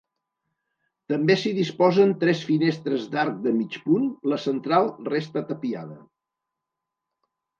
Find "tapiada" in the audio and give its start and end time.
5.51-6.01